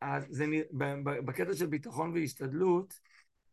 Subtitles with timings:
[0.00, 0.46] אז זה,
[1.24, 3.00] בקטע של ביטחון והשתדלות,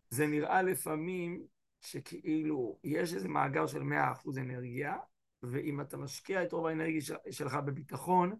[0.10, 1.44] זה נראה לפעמים
[1.82, 4.96] שכאילו יש איזה מאגר של 100% אנרגיה,
[5.44, 8.36] ואם אתה משקיע את רוב האנרגיה שלך בביטחון,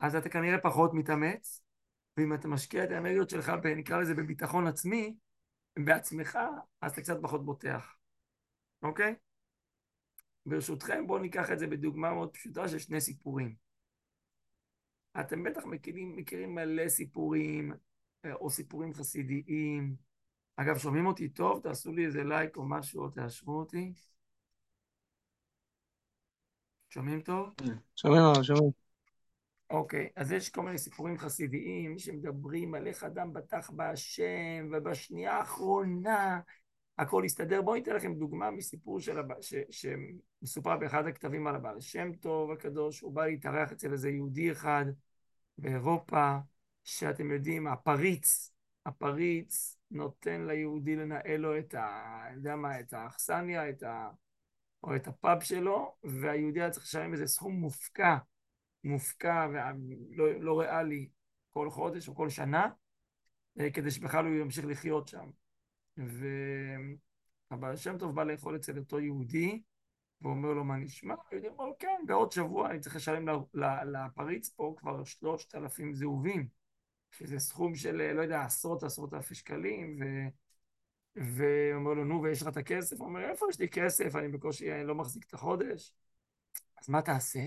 [0.00, 1.62] אז אתה כנראה פחות מתאמץ,
[2.16, 5.14] ואם אתה משקיע את האנרגיות שלך, נקרא לזה בביטחון עצמי,
[5.78, 6.38] בעצמך,
[6.80, 7.96] אז אתה קצת פחות בוטח,
[8.82, 9.14] אוקיי?
[10.46, 13.61] ברשותכם, בואו ניקח את זה בדוגמה מאוד פשוטה של שני סיפורים.
[15.20, 17.72] אתם בטח מכירים, מכירים מלא סיפורים,
[18.24, 19.96] אה, או סיפורים חסידיים.
[20.56, 21.62] אגב, שומעים אותי טוב?
[21.62, 23.92] תעשו לי איזה לייק או משהו, או תאשרו אותי.
[26.90, 27.48] שומעים טוב?
[27.96, 28.70] שומעים, שומעים.
[29.70, 36.40] אוקיי, אז יש כל מיני סיפורים חסידיים שמדברים על איך אדם בטח בהשם, ובשנייה האחרונה
[37.02, 37.62] הכל יסתדר.
[37.62, 42.50] בואו ניתן לכם דוגמה מסיפור של הבא, ש, שמסופר באחד הכתבים על הבעל שם טוב
[42.50, 44.84] הקדוש, הוא בא להתארח אצל איזה יהודי אחד
[45.58, 46.36] באירופה,
[46.84, 48.52] שאתם יודעים, הפריץ,
[48.86, 52.20] הפריץ נותן ליהודי לנהל לו את ה...
[52.26, 54.10] אני יודע מה, את האכסניה, את ה...
[54.82, 58.16] או את הפאב שלו, והיהודי היה צריך לשלם איזה סכום מופקע,
[58.84, 61.08] מופקע ולא לא ריאלי
[61.52, 62.68] כל חודש או כל שנה,
[63.60, 65.41] אה, כדי שבכלל הוא ימשיך לחיות שם.
[65.96, 69.62] והבעל שם טוב בא לאכול אצל אותו יהודי,
[70.20, 71.14] ואומר לו, מה נשמע?
[71.30, 73.28] היהודי אומר לו, כן, בעוד שבוע אני צריך לשלם
[73.84, 76.48] לפריץ פה כבר שלושת אלפים זהובים,
[77.10, 80.04] שזה סכום של, לא יודע, עשרות עשרות אלפי שקלים, ו...
[81.16, 82.96] ואומר לו, נו, ויש לך את הכסף?
[83.00, 84.16] הוא אומר, איפה יש לי כסף?
[84.16, 85.94] אני בקושי אני לא מחזיק את החודש.
[86.78, 87.40] אז מה תעשה?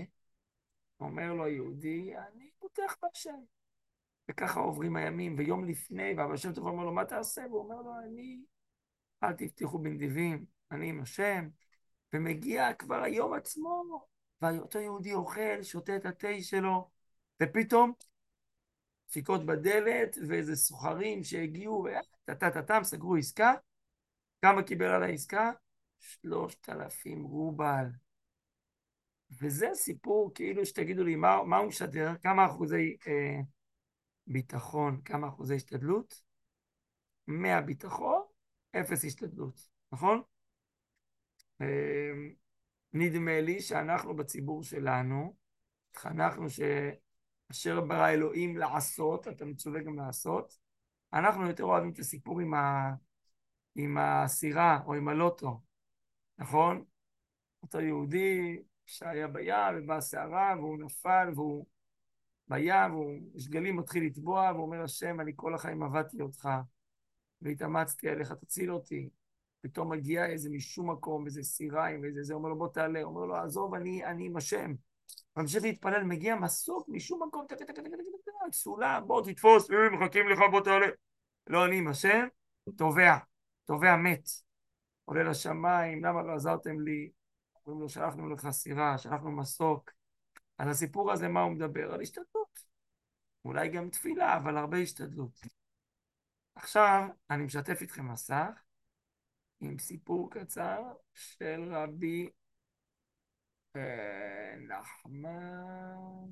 [1.00, 3.55] אומר לו היהודי, אני פותח בהשם.
[4.30, 7.42] וככה עוברים הימים, ויום לפני, והבעל שם טוב אומר לו, מה תעשה?
[7.50, 8.40] והוא אומר לו, אני,
[9.22, 11.48] אל תבטיחו בנדיבים, אני עם השם.
[12.12, 14.06] ומגיע כבר היום עצמו,
[14.42, 16.90] ואותו יהודי אוכל, שותה את התה שלו,
[17.42, 17.92] ופתאום
[19.08, 21.86] דפיקות בדלת, ואיזה סוחרים שהגיעו,
[22.24, 23.54] טה-טה-טם, סגרו עסקה.
[24.42, 25.52] כמה קיבל על העסקה?
[25.98, 27.86] שלושת אלפים רובל.
[29.40, 32.12] וזה סיפור, כאילו שתגידו לי, מה, מה הוא משדר?
[32.22, 33.40] כמה אחוזי אה,
[34.26, 36.22] ביטחון, כמה אחוזי השתדלות?
[37.26, 38.22] מאה ביטחון,
[38.80, 40.22] אפס השתדלות, נכון?
[41.60, 42.12] אה,
[42.92, 45.36] נדמה לי שאנחנו בציבור שלנו,
[45.90, 50.58] התחנכנו שאשר ברא אלוהים לעשות, אתה מצווה גם לעשות,
[51.12, 52.94] אנחנו יותר אוהבים את הסיפור עם, ה...
[53.74, 55.60] עם הסירה או עם הלוטו,
[56.38, 56.84] נכון?
[57.62, 61.66] אותו יהודי שהיה בים ובאה סערה והוא נפל והוא
[62.48, 66.48] בים ויש גלים מתחיל לטבוע והוא אומר השם אני כל החיים עבדתי אותך
[67.42, 69.08] והתאמצתי עליך תציל אותי.
[69.60, 73.02] פתאום מגיע איזה משום מקום איזה סירה עם איזה זה אומר לו בוא תעלה.
[73.02, 74.74] אומר לו עזוב אני, אני עם השם.
[75.36, 77.46] ממשיך להתפלל מגיע מסוק משום מקום
[78.52, 80.86] סולם בוא תתפוס מחכים לך בוא תעלה.
[81.46, 82.26] לא אני עם השם
[82.76, 83.16] תובע
[83.64, 84.28] תובע מת.
[85.04, 87.10] עולה לשמיים למה לא עזרתם לי?
[87.66, 89.90] אומרים לו, שלחנו לך סירה, שלחנו מסוק.
[90.58, 91.94] על הסיפור הזה, מה הוא מדבר?
[91.94, 92.60] על השתדלות.
[93.44, 95.40] אולי גם תפילה, אבל הרבה השתדלות.
[96.54, 98.62] עכשיו, אני משתף איתכם מסך
[99.60, 100.82] עם סיפור קצר
[101.14, 102.30] של רבי
[103.76, 106.28] אה, נחמן.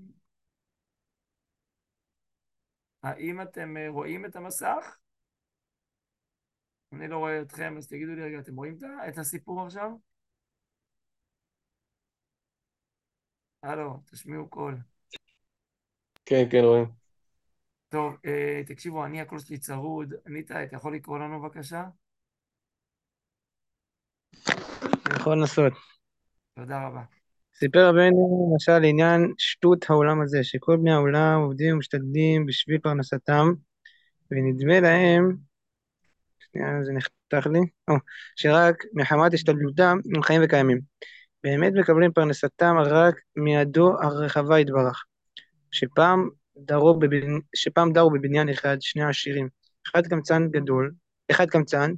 [3.02, 4.98] האם אתם אה, רואים את המסך?
[6.92, 9.90] אני לא רואה אתכם, אז תגידו לי רגע, אתם רואים את הסיפור עכשיו?
[13.64, 14.76] הלו, תשמיעו קול.
[16.26, 16.86] כן, כן, רואים.
[17.88, 20.14] טוב, אה, תקשיבו, אני הקול שלי צרוד.
[20.26, 21.84] ניטה, אתה יכול לקרוא לנו בבקשה?
[25.16, 25.72] יכול לנסות.
[26.54, 27.02] תודה רבה.
[27.54, 33.46] סיפר רבנו למשל לעניין שטות העולם הזה, שכל בני העולם עובדים ומשתדלים בשביל פרנסתם,
[34.30, 35.36] ונדמה להם,
[36.38, 37.94] שנייה, זה נחתך לי, או,
[38.36, 40.80] שרק מחמת השתדלותם הם חיים וקיימים.
[41.44, 45.04] באמת מקבלים פרנסתם רק מידו הרחבה יתברך.
[45.70, 47.38] שפעם דרו, בבנ...
[47.56, 49.48] שפעם דרו בבניין אחד שני עשירים,
[49.90, 50.92] אחד קמצן גדול,
[51.30, 51.92] אחד קמצן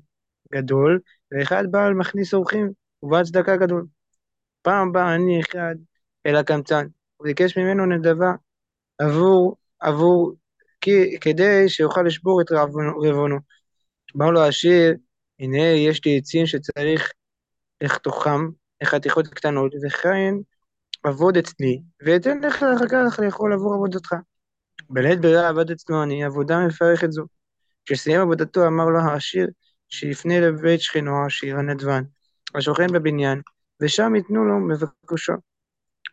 [0.55, 1.01] גדול,
[1.33, 2.71] ואחד בעל מכניס אורחים
[3.03, 3.87] ובעל צדקה גדול.
[4.63, 5.75] פעם בא אני אחד
[6.27, 6.87] אל הקמצן,
[7.21, 8.33] וביקש ממנו נדבה
[8.99, 10.35] עבור, עבור,
[10.81, 13.39] כי, כדי שיוכל לשבור את רבונו.
[14.17, 14.95] אמר לו העשיר,
[15.41, 17.13] הנה יש לי עצים שצריך
[17.81, 18.49] לחתוכם
[18.83, 20.35] לחתיכות קטנות, וכן
[21.03, 24.15] עבוד אצלי, ואתן לך אחר כך לאכול עבור עבודתך.
[24.91, 27.25] בלית ברירה עבד אצלו אני, עבודה מפרכת זו.
[27.87, 29.49] כשסיים עבודתו אמר לו העשיר,
[29.89, 32.03] שיפנה לבית שכנו העשיר הנדבן,
[32.55, 33.41] השוכן בבניין,
[33.83, 35.33] ושם ייתנו לו מבקשו.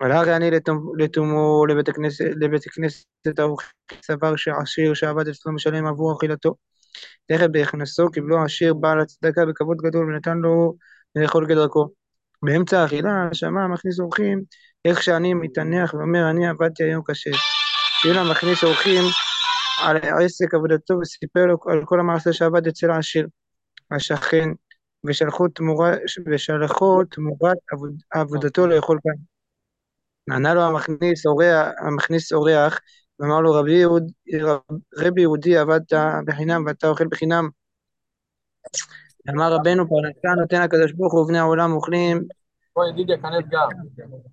[0.01, 0.51] הלך אני
[0.98, 2.25] לתומו לבית הכנסת,
[2.65, 3.68] הכנסת האורחי
[4.06, 6.56] סבר שעשיר שעבד אצלו משלם עבור אכילתו.
[7.27, 10.75] תכף בהכנסו קיבלו העשיר בעל הצדקה בכבוד גדול ונתן לו
[11.15, 12.02] לאכול כדרכו.
[12.44, 14.44] באמצע האכילה שמע מכניס אורחים
[14.86, 17.30] איך שאני מתענח ואומר אני עבדתי היום קשה.
[18.07, 19.04] יונה מכניס אורחים
[19.84, 23.28] על עסק עבודתו וסיפר לו על כל המעשה שעבד אצל העשיר
[23.92, 24.50] השכן
[25.06, 25.48] ושלחו
[27.10, 29.24] תמורת עבוד, עבודתו לאכול כאן.
[30.36, 32.80] ענה לו המכניס אורח, המכניס אורח
[33.19, 34.12] ואמר לו רבי, יהוד,
[34.98, 35.94] רבי יהודי עבדת
[36.25, 37.50] בחינם ואתה אוכל בחינם.
[39.30, 42.28] אמר רבנו פרנסה נותן הקדוש ברוך הוא ובני העולם אוכלים
[42.75, 43.70] בוא ידידיה כנס גם.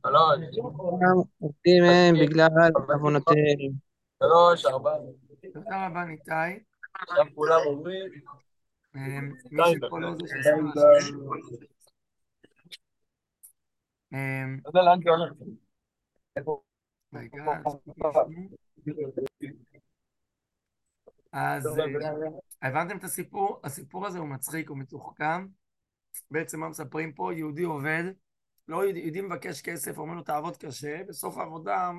[0.06, 1.26] שלוש.
[1.40, 2.48] עובדים הם בגלל
[2.88, 3.72] עוונותיהם.
[4.22, 4.94] שלוש, ארבע.
[5.54, 6.58] תודה רבה ניתאי.
[6.94, 8.10] עכשיו כולם אומרים.
[8.96, 11.16] אמ, מי שפה לא זה שעשה מהשם.
[14.12, 15.32] אמ, אתה יודע לאן זה הולך?
[17.14, 17.44] רגע,
[21.32, 21.84] אז אה,
[22.62, 23.60] הבנתם את הסיפור?
[23.64, 25.46] הסיפור הזה הוא מצחיק, הוא מתוחכם.
[26.30, 27.34] בעצם מה מספרים פה?
[27.34, 28.04] יהודי עובד,
[28.68, 31.90] לא יהודי, יהודי מבקש כסף, אומר לו תעבוד קשה, בסוף העבודה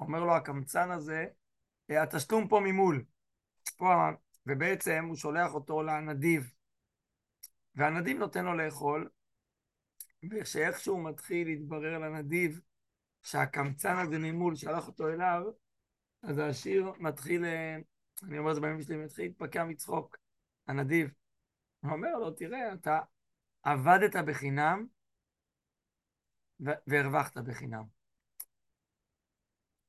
[0.00, 1.26] אומר לו הקמצן הזה,
[1.90, 3.04] "אה, התשלום פה ממול.
[3.76, 4.10] פה,
[4.46, 6.50] ובעצם הוא שולח אותו לנדיב,
[7.74, 9.08] והנדיב נותן לו לאכול,
[10.30, 12.60] וכשאיכשהו מתחיל להתברר לנדיב
[13.22, 15.42] שהקמצן הזה ממול שלח אותו אליו,
[16.22, 17.76] אז העשיר מתחיל, אה,
[18.22, 20.16] אני אומר את זה בימים שלי, מתחיל להתפקע מצחוק,
[20.66, 21.10] הנדיב.
[21.80, 23.00] הוא אומר לו, תראה, אתה
[23.62, 24.86] עבדת בחינם
[26.60, 27.84] והרווחת בחינם.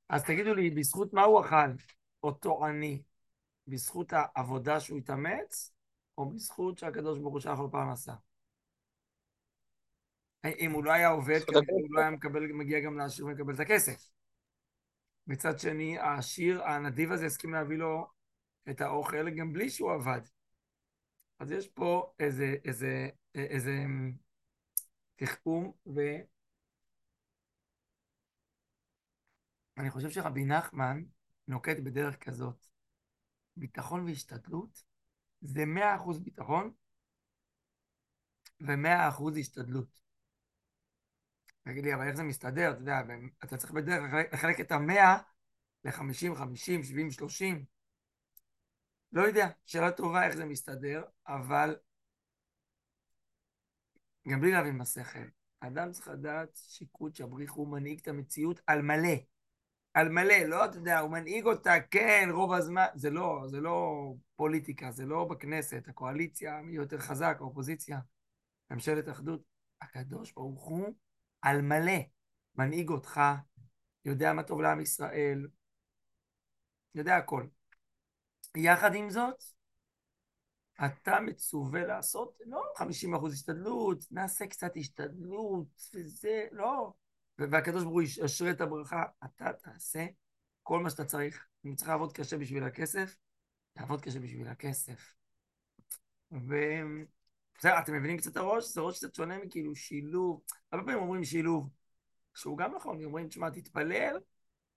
[0.09, 1.71] אז תגידו לי, בזכות מה הוא אכל
[2.23, 3.03] אותו עני?
[3.67, 5.73] בזכות העבודה שהוא התאמץ,
[6.17, 8.13] או בזכות שהקדוש ברוך הוא שלח לו פרנסה?
[10.59, 13.59] אם הוא לא היה עובד, כנראה הוא לא היה מקבל, מגיע גם לעשיר ומקבל את
[13.59, 14.09] הכסף.
[15.27, 18.07] מצד שני, העשיר, הנדיב הזה הסכים להביא לו
[18.69, 20.21] את האוכל גם בלי שהוא עבד.
[21.39, 23.85] אז יש פה איזה, איזה, איזה
[25.15, 25.71] תחכום,
[29.77, 31.03] ואני חושב שרבי נחמן
[31.47, 32.65] נוקט בדרך כזאת.
[33.55, 34.83] ביטחון והשתדלות
[35.41, 36.73] זה מאה אחוז ביטחון
[38.59, 39.99] ומאה אחוז השתדלות.
[41.63, 42.71] תגיד לי, אבל איך זה מסתדר?
[42.71, 42.99] אתה יודע,
[43.43, 44.01] אתה צריך בדרך
[44.33, 45.17] לחלק- את המאה
[45.83, 47.65] ל-50, 50, 70, 30.
[49.11, 51.75] לא יודע, שאלה טובה איך זה מסתדר, אבל
[54.27, 55.19] גם בלי להבין בשכל.
[55.61, 59.15] האדם צריך לדעת שיקוד שבריך הוא מנהיג את המציאות על מלא.
[59.93, 64.13] על מלא, לא, אתה יודע, הוא מנהיג אותה, כן, רוב הזמן, זה לא, זה לא
[64.35, 67.99] פוליטיקה, זה לא בכנסת, הקואליציה, מי יותר חזק, האופוזיציה,
[68.71, 69.41] ממשלת אחדות.
[69.81, 70.93] הקדוש ברוך הוא
[71.41, 71.99] על מלא
[72.55, 73.21] מנהיג אותך,
[74.05, 75.47] יודע מה טוב לעם ישראל,
[76.95, 77.47] יודע הכל.
[78.55, 79.43] יחד עם זאת,
[80.85, 86.93] אתה מצווה לעשות, לא 50 אחוז השתדלות, נעשה קצת השתדלות, וזה, לא.
[87.37, 90.05] והקדוש ברוך הוא ישרה את הברכה, אתה תעשה
[90.63, 91.47] כל מה שאתה צריך.
[91.65, 93.15] אם צריך לעבוד קשה בשביל הכסף,
[93.73, 95.13] תעבוד קשה בשביל הכסף.
[96.31, 98.65] ובסדר, אתם מבינים קצת את הראש?
[98.65, 100.41] זה ראש קצת שונה מכאילו שילוב.
[100.71, 101.69] הרבה פעמים אומרים שילוב,
[102.35, 104.19] שהוא גם נכון, אומרים, תשמע, תתפלל,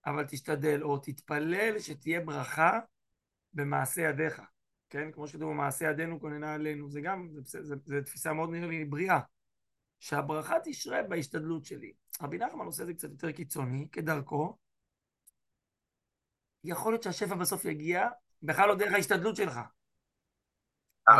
[0.06, 2.78] אבל תשתדל, או תתפלל שתהיה ברכה
[3.58, 4.42] במעשה ידיך.
[4.90, 5.12] כן?
[5.12, 6.90] כמו שכתוב, במעשה ידינו כוננה עלינו.
[6.90, 9.20] זה גם, זה, זה, זה תפיסה מאוד נראה לי בריאה.
[10.00, 11.92] שהברכה תשרה בהשתדלות שלי.
[12.22, 14.56] רבי נחמן עושה את זה קצת יותר קיצוני, כדרכו.
[16.64, 18.08] יכול להיות שהשפע בסוף יגיע,
[18.42, 19.58] בכלל לא דרך ההשתדלות שלך.
[21.08, 21.14] אה?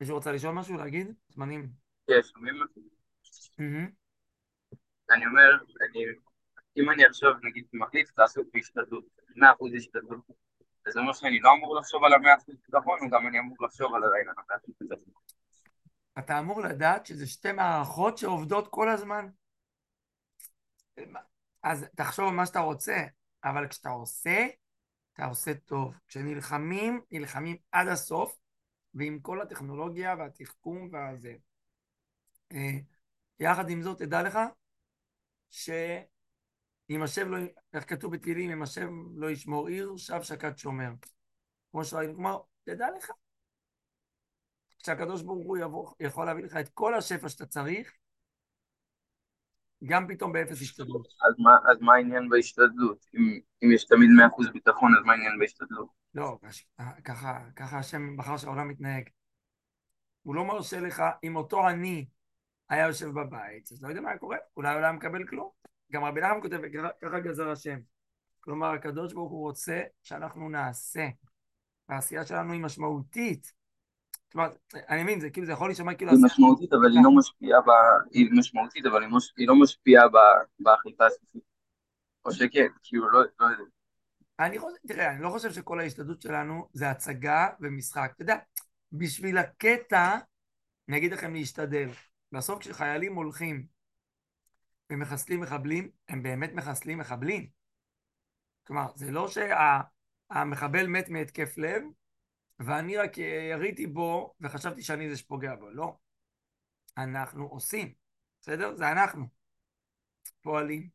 [0.00, 0.76] מישהו רוצה לשאול משהו?
[0.76, 1.14] להגיד?
[1.28, 1.68] זמנים.
[2.06, 2.80] כן, שומעים אותי?
[5.10, 5.58] אני אומר,
[6.76, 9.04] אם אני עכשיו נגיד מחליט לעסוק בהשתדלות,
[9.36, 10.20] 100% השתדלות,
[10.86, 13.94] אז זה אומר שאני לא אמור לחשוב על ה-100% ביטחון, או גם אני אמור לחשוב
[13.94, 15.12] על העניין ה-100% ביטחון.
[16.18, 19.28] אתה אמור לדעת שזה שתי מערכות שעובדות כל הזמן.
[21.62, 22.96] אז תחשוב על מה שאתה רוצה,
[23.44, 24.46] אבל כשאתה עושה,
[25.12, 25.94] אתה עושה טוב.
[26.08, 28.38] כשנלחמים, נלחמים עד הסוף,
[28.94, 31.34] ועם כל הטכנולוגיה והתחכום והזה.
[32.52, 32.78] אה,
[33.40, 34.38] יחד עם זאת, תדע לך
[36.92, 37.38] שאם השם לא,
[37.74, 40.90] איך כתוב בתהילים, אם השם לא ישמור עיר, שב שקד שומר.
[41.70, 43.10] כמו שראינו, כלומר, תדע לך
[44.82, 47.92] כשהקדוש ברוך הוא יבוא, יכול להביא לך את כל השפע שאתה צריך,
[49.84, 51.06] גם פתאום באפס השתדלות.
[51.06, 53.06] אז מה, אז מה העניין בהשתדלות?
[53.14, 54.10] אם, אם יש תמיד
[54.48, 55.88] 100% ביטחון, אז מה העניין בהשתדלות?
[56.14, 56.38] לא,
[57.04, 59.08] ככה, ככה השם בחר שהעולם מתנהג.
[60.22, 62.06] הוא לא מרשה לך, אם אותו עני
[62.68, 65.62] היה יושב בבית, אז לא יודע מה היה קורה, אולי הוא לא היה מקבל כלום.
[65.92, 66.60] גם רבי נחמן כותב,
[67.02, 67.78] ככה גזר השם.
[68.40, 71.08] כלומר, הקדוש ברוך הוא רוצה שאנחנו נעשה.
[71.88, 73.52] העשייה שלנו היא משמעותית.
[74.32, 76.12] כלומר, אני מבין, זה כאילו, זה יכול להישמע כאילו...
[76.12, 77.70] היא משמעותית, אבל היא לא משפיעה ב...
[78.10, 79.02] היא משמעותית, אבל
[79.36, 80.04] היא לא משפיעה
[80.58, 81.42] באכיפה הסופית.
[82.24, 83.64] או שכן, כאילו, לא, לא יודע.
[84.38, 88.12] אני חושב, תראה, אני לא חושב שכל ההשתדלות שלנו זה הצגה ומשחק.
[88.14, 88.36] אתה יודע,
[88.92, 90.18] בשביל הקטע,
[90.88, 91.88] אני אגיד לכם להשתדל.
[92.32, 93.66] בסוף כשחיילים הולכים
[94.92, 97.48] ומחסלים מחבלים, הם באמת מחסלים מחבלים.
[98.66, 101.82] כלומר, זה לא שהמחבל מת מהתקף לב,
[102.58, 103.18] ואני רק
[103.50, 105.70] יריתי בו וחשבתי שאני זה שפוגע בו.
[105.70, 105.96] לא.
[106.98, 107.92] אנחנו עושים,
[108.40, 108.74] בסדר?
[108.74, 109.26] זה אנחנו.
[110.42, 110.88] פועלים.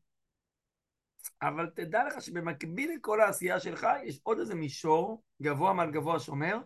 [1.42, 6.58] אבל תדע לך שבמקביל לכל העשייה שלך, יש עוד איזה מישור, גבוה מעל גבוה שומר,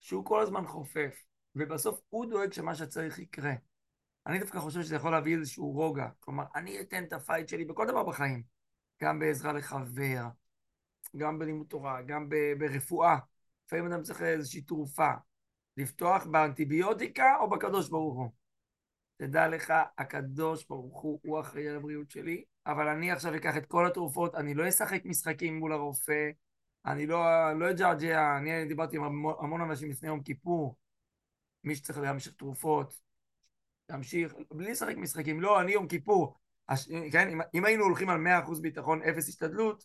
[0.00, 3.52] שהוא כל הזמן חופף, ובסוף הוא דואג שמה שצריך יקרה.
[4.28, 6.08] אני דווקא חושב שזה יכול להביא איזשהו רוגע.
[6.20, 8.42] כלומר, אני אתן את הפייט שלי בכל דבר בחיים.
[9.02, 10.24] גם בעזרה לחבר,
[11.16, 13.16] גם בלימוד תורה, גם ברפואה.
[13.66, 15.10] לפעמים אדם צריך איזושהי תרופה.
[15.76, 18.30] לפתוח באנטיביוטיקה או בקדוש ברוך הוא.
[19.16, 23.66] תדע לך, הקדוש ברוך הוא, הוא אחראי על הבריאות שלי, אבל אני עכשיו אקח את
[23.66, 26.30] כל התרופות, אני לא אשחק משחקים מול הרופא,
[26.86, 27.22] אני לא,
[27.58, 29.04] לא אג'עג'ע, אני דיברתי עם
[29.40, 30.76] המון אנשים לפני יום כיפור,
[31.64, 33.07] מי שצריך להמשיך תרופות,
[33.88, 36.34] להמשיך, בלי לשחק משחקים, לא, אני יום כיפור,
[36.68, 39.84] הש, כן, אם, אם היינו הולכים על 100% ביטחון, אפס השתדלות,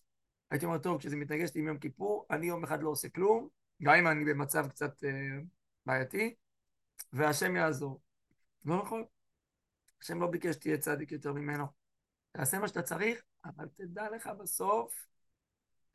[0.51, 3.48] הייתי אומר, טוב, כשזה מתנגש לי עם יום כיפור, אני יום אחד לא עושה כלום,
[3.83, 5.10] גם אם אני במצב קצת אה,
[5.86, 6.36] בעייתי,
[7.13, 8.01] והשם יעזור.
[8.65, 9.03] לא נכון.
[10.01, 11.65] השם לא ביקש שתהיה צדיק יותר ממנו.
[12.31, 15.07] תעשה מה שאתה צריך, אבל תדע לך בסוף,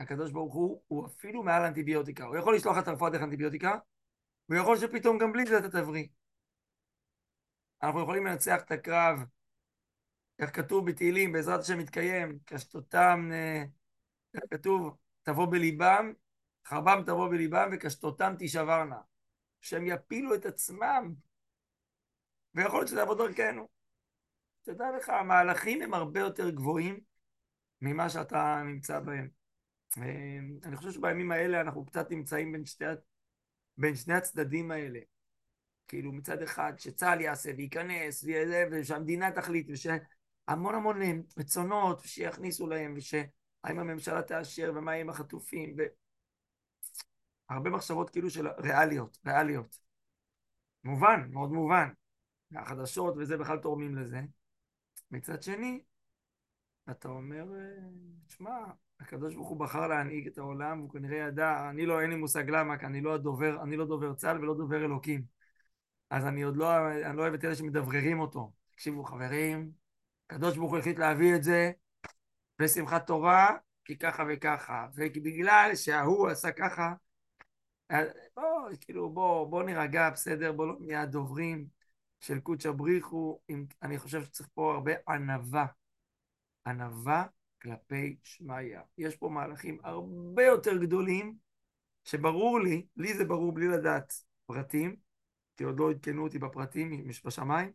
[0.00, 2.24] הקדוש ברוך הוא, הוא אפילו מעל אנטיביוטיקה.
[2.24, 3.78] הוא יכול לשלוח לך רפואה דרך אנטיביוטיקה,
[4.48, 6.06] והוא יכול שפתאום גם בלי זה אתה תבריא.
[7.82, 9.20] אנחנו יכולים לנצח את הקרב,
[10.38, 13.64] איך כתוב בתהילים, בעזרת השם מתקיים, קשתותם, אה,
[14.34, 16.12] איך כתוב, תבוא בליבם,
[16.66, 19.00] חרבם תבוא בליבם וקשתותם תישברנה.
[19.60, 21.14] שהם יפילו את עצמם,
[22.54, 23.68] ויכול להיות שזה יעבוד דרכנו.
[24.62, 27.00] תדע לך, המהלכים הם הרבה יותר גבוהים
[27.82, 29.28] ממה שאתה נמצא בהם.
[29.98, 32.84] אה, אני חושב שבימים האלה אנחנו קצת נמצאים בין שתי,
[33.76, 35.00] בין שני הצדדים האלה.
[35.88, 38.24] כאילו מצד אחד שצה"ל יעשה וייכנס
[38.70, 41.00] ושהמדינה תחליט ושהמון המון
[41.38, 45.76] רצונות שיכניסו להם ושהאם הממשלה תאשר ומה יהיה עם החטופים
[47.50, 49.78] והרבה מחשבות כאילו של ריאליות, ריאליות.
[50.84, 51.88] מובן, מאוד מובן.
[52.54, 54.20] החדשות וזה בכלל תורמים לזה.
[55.10, 55.82] מצד שני,
[56.90, 57.44] אתה אומר,
[58.26, 58.58] תשמע,
[59.00, 62.50] הקדוש ברוך הוא בחר להנהיג את העולם, והוא כנראה ידע, אני לא, אין לי מושג
[62.50, 65.37] למה, כי אני לא הדובר, אני לא דובר צה"ל ולא דובר אלוקים.
[66.10, 68.52] אז אני עוד לא, אני לא אוהב את אלה שמדבררים אותו.
[68.70, 69.72] תקשיבו, חברים,
[70.30, 71.70] הקדוש ברוך הוא החליט להביא את זה
[72.58, 76.92] בשמחת תורה, כי ככה וככה, ובגלל שההוא עשה ככה,
[78.36, 78.44] בוא,
[78.80, 81.66] כאילו, בוא, בוא נירגע, בסדר, בוא לא נהיה דוברים
[82.20, 83.40] של קודשא בריחו,
[83.82, 85.66] אני חושב שצריך פה הרבה ענווה.
[86.66, 87.24] ענווה
[87.62, 88.78] כלפי שמיא.
[88.98, 91.36] יש פה מהלכים הרבה יותר גדולים,
[92.04, 94.12] שברור לי, לי זה ברור בלי לדעת
[94.46, 94.96] פרטים,
[95.58, 97.72] כי עוד לא עדכנו אותי בפרטים בשמיים,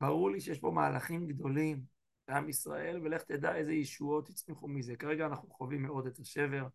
[0.00, 1.82] ברור לי שיש פה מהלכים גדולים
[2.28, 4.96] לעם ישראל, ולך תדע איזה ישועות יצמחו מזה.
[4.96, 6.66] כרגע אנחנו חווים מאוד את השבר,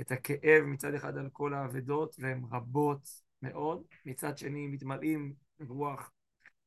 [0.00, 3.08] את הכאב מצד אחד על כל האבדות, והן רבות
[3.42, 5.34] מאוד, מצד שני מתמלאים
[5.68, 6.10] רוח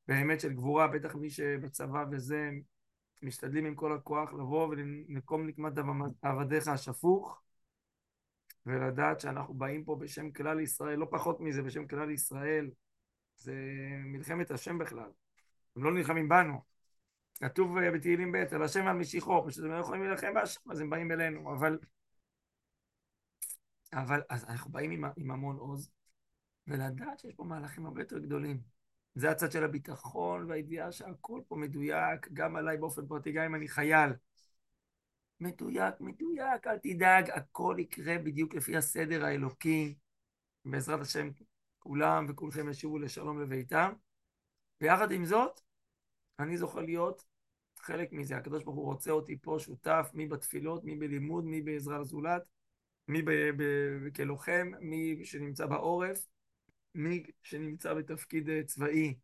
[0.07, 2.49] באמת של גבורה, בטח מי שבצבא וזה,
[3.21, 5.73] משתדלים עם כל הכוח לבוא ולנקום נקמת
[6.21, 7.41] עבדיך השפוך,
[8.65, 12.69] ולדעת שאנחנו באים פה בשם כלל ישראל, לא פחות מזה, בשם כלל ישראל,
[13.39, 13.53] זה
[14.03, 15.11] מלחמת השם בכלל.
[15.75, 16.61] הם לא נלחמים בנו.
[17.39, 20.79] כתוב אה, בתהילים ב' על השם ועל משיחו, פשוט הם לא יכולים להילחם בהשם, אז
[20.79, 21.79] הם באים אלינו, אבל...
[23.93, 25.91] אבל, אז אנחנו באים עם, עם המון עוז,
[26.67, 28.61] ולדעת שיש פה מהלכים הרבה יותר גדולים.
[29.15, 33.67] זה הצד של הביטחון והידיעה שהכל פה מדויק, גם עליי באופן פרטי, גם אם אני
[33.67, 34.09] חייל.
[35.39, 39.95] מדויק, מדויק, אל תדאג, הכל יקרה בדיוק לפי הסדר האלוקי.
[40.65, 41.29] בעזרת השם,
[41.89, 43.93] כולם וכולכם ישובו לשלום לביתם.
[44.81, 45.61] ויחד עם זאת,
[46.39, 47.25] אני זוכה להיות
[47.77, 48.37] חלק מזה.
[48.37, 52.49] הקדוש ברוך הוא רוצה אותי פה שותף, מי בתפילות, מי בלימוד, מי בעזרה לזולת,
[53.07, 53.21] מי
[54.15, 56.27] כלוחם, מי שנמצא בעורף,
[56.95, 59.15] מי שנמצא בתפקיד אה, צבאי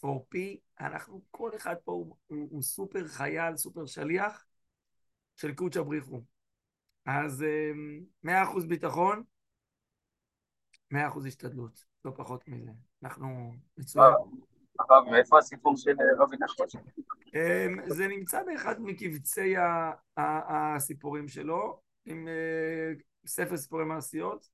[0.00, 0.60] עורפי.
[0.80, 4.46] אנחנו, כל אחד פה הוא, הוא, הוא סופר חייל, סופר שליח
[5.36, 6.22] של קודשא בריחו.
[7.06, 7.70] אז אה,
[8.22, 9.22] מאה אחוז ביטחון,
[10.90, 11.87] מאה אחוז השתדלות.
[12.04, 12.70] לא פחות מזה.
[13.02, 14.04] אנחנו מצוין.
[14.78, 16.80] הרב, מאיפה הסיפור של רבי נחמן?
[17.34, 19.54] אמ, זה נמצא באחד מקבצי
[20.16, 22.92] הסיפורים שלו, עם אה,
[23.26, 24.48] ספר סיפורי מעשיות.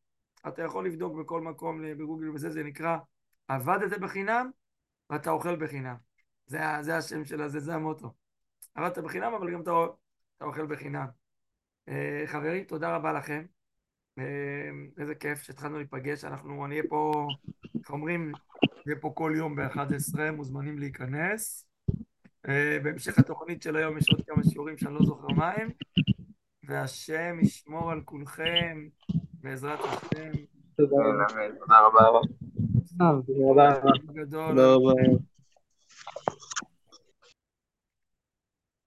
[0.49, 2.97] אתה יכול לבדוק בכל מקום אה, בגוגל וזה, זה נקרא
[3.49, 4.51] עבדת בחינם
[5.11, 5.97] ואתה אוכל בחינם.
[6.47, 8.13] זה, זה השם של הזה, זה המוטו.
[8.75, 9.71] עבדת בחינם, אבל גם אתה,
[10.37, 11.07] אתה אוכל בחינם.
[11.89, 13.45] אה, חברים, תודה רבה לכם.
[14.19, 14.25] אה,
[14.99, 16.25] איזה כיף שהתחלנו להיפגש.
[16.25, 17.27] אנחנו, אני אהיה פה,
[17.81, 18.33] איך אומרים,
[18.87, 21.67] נהיה פה כל יום ב-11, מוזמנים להיכנס.
[22.49, 25.71] אה, בהמשך התוכנית של היום יש עוד כמה שיעורים שאני לא זוכר מה הם,
[26.69, 28.89] והשם ישמור על כולכם,
[29.43, 30.31] בעזרת השם.
[30.77, 31.57] תודה אמן.
[31.59, 32.09] תודה רבה.
[32.09, 32.21] רבה.
[33.27, 33.91] תודה רבה.
[34.49, 34.93] תודה רבה.